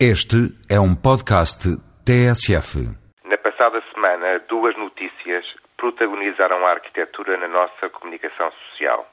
[0.00, 1.70] Este é um podcast
[2.04, 2.82] TSF.
[3.24, 9.08] Na passada semana, duas notícias protagonizaram a arquitetura na nossa comunicação social.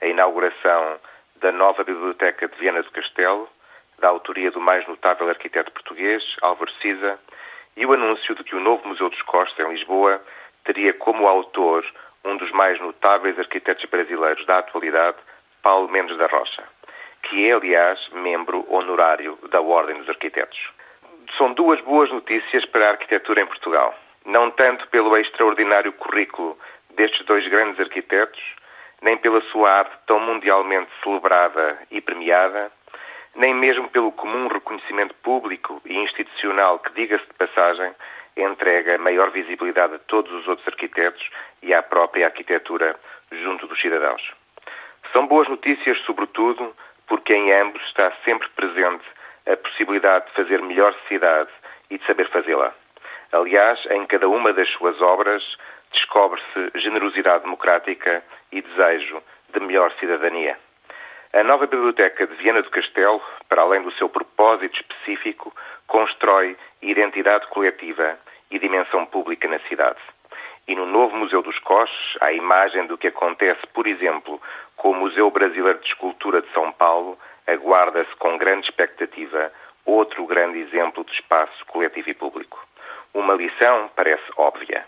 [0.00, 0.96] A inauguração
[1.42, 3.50] da nova Biblioteca de Viena do Castelo,
[3.98, 7.18] da autoria do mais notável arquiteto português, Álvaro Siza,
[7.76, 10.22] e o anúncio de que o novo Museu dos Costos, em Lisboa,
[10.64, 11.84] teria como autor
[12.24, 15.18] um dos mais notáveis arquitetos brasileiros da atualidade,
[15.62, 16.64] Paulo Mendes da Rocha
[17.22, 20.58] que é, aliás, membro honorário da Ordem dos Arquitetos.
[21.36, 23.94] São duas boas notícias para a arquitetura em Portugal.
[24.24, 26.58] Não tanto pelo extraordinário currículo
[26.94, 28.42] destes dois grandes arquitetos,
[29.02, 32.72] nem pela sua arte tão mundialmente celebrada e premiada,
[33.36, 37.92] nem mesmo pelo comum reconhecimento público e institucional que, diga-se de passagem,
[38.36, 41.28] entrega maior visibilidade a todos os outros arquitetos
[41.62, 42.98] e à própria arquitetura
[43.30, 44.22] junto dos cidadãos.
[45.12, 46.74] São boas notícias, sobretudo,
[47.08, 49.04] porque em ambos está sempre presente
[49.46, 51.50] a possibilidade de fazer melhor cidade
[51.90, 52.74] e de saber fazê-la.
[53.32, 55.42] Aliás, em cada uma das suas obras
[55.92, 60.58] descobre-se generosidade democrática e desejo de melhor cidadania.
[61.32, 65.54] A nova Biblioteca de Viena do Castelo, para além do seu propósito específico,
[65.86, 68.18] constrói identidade coletiva
[68.50, 69.98] e dimensão pública na cidade.
[70.66, 74.40] E no novo Museu dos Coches, à imagem do que acontece, por exemplo,
[74.78, 79.52] com o Museu Brasileiro de Escultura de São Paulo, aguarda-se com grande expectativa
[79.84, 82.64] outro grande exemplo de espaço coletivo e público.
[83.12, 84.86] Uma lição parece óbvia.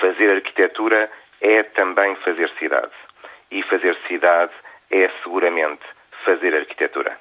[0.00, 2.92] Fazer arquitetura é também fazer cidade.
[3.50, 4.52] E fazer cidade
[4.90, 5.84] é seguramente
[6.24, 7.16] fazer arquitetura.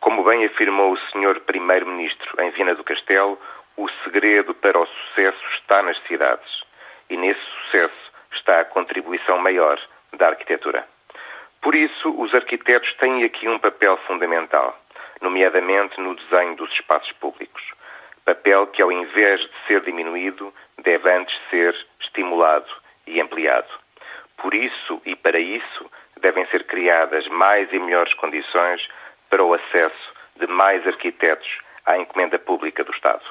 [0.00, 1.40] Como bem afirmou o Sr.
[1.46, 3.38] Primeiro-Ministro em Viena do Castelo,
[3.76, 6.64] o segredo para o sucesso está nas cidades
[7.08, 9.80] e nesse sucesso está a contribuição maior
[10.12, 10.86] da arquitetura.
[11.60, 14.78] Por isso, os arquitetos têm aqui um papel fundamental,
[15.20, 17.62] nomeadamente no desenho dos espaços públicos.
[18.24, 22.70] Papel que, ao invés de ser diminuído, deve antes ser estimulado
[23.06, 23.68] e ampliado.
[24.36, 28.86] Por isso e para isso, devem ser criadas mais e melhores condições
[29.28, 31.48] para o acesso de mais arquitetos
[31.84, 33.24] à encomenda pública do Estado.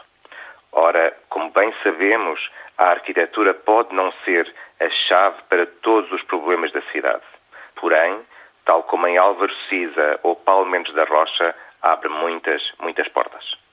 [0.72, 6.72] Ora, como bem sabemos, a arquitetura pode não ser a chave para todos os problemas
[6.72, 7.24] da cidade.
[7.80, 8.22] Porém,
[8.66, 13.67] tal como em Álvaro Siza ou Paulo Mendes da Rocha, abre muitas, muitas portas.